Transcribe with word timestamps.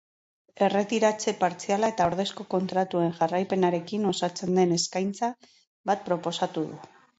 Erretiratze 0.67 1.33
partziala 1.43 1.89
eta 1.93 2.07
ordezko 2.11 2.45
kontratuen 2.55 3.13
jarraipenarekin 3.19 4.09
osatzen 4.15 4.57
den 4.61 4.75
eskaintza 4.81 5.33
bat 5.93 6.05
proposatu 6.11 6.69
du. 6.73 6.85